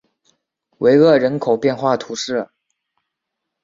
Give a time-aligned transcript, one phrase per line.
[0.79, 2.49] 维厄人口变化图示